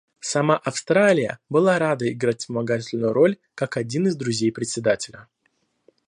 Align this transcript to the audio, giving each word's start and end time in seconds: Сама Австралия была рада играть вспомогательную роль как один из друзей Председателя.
Сама 0.19 0.57
Австралия 0.57 1.37
была 1.47 1.77
рада 1.77 2.11
играть 2.11 2.39
вспомогательную 2.39 3.13
роль 3.13 3.37
как 3.53 3.77
один 3.77 4.07
из 4.07 4.15
друзей 4.15 4.51
Председателя. 4.51 5.27